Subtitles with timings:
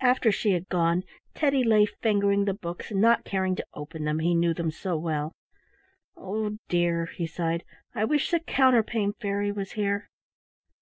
[0.00, 1.04] After she had gone
[1.34, 4.96] Teddy lay fingering the books and not caring to open them, he knew them so
[4.96, 5.34] well.
[6.16, 10.08] "Oh dear!" he sighed, "I wish the Counterpane Fairy was here!"